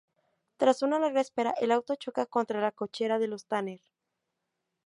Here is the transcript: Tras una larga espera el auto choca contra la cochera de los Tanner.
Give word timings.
Tras 0.57 0.81
una 0.81 0.97
larga 0.97 1.21
espera 1.21 1.53
el 1.61 1.71
auto 1.71 1.93
choca 1.93 2.25
contra 2.25 2.59
la 2.59 2.71
cochera 2.71 3.19
de 3.19 3.27
los 3.27 3.45
Tanner. 3.45 3.81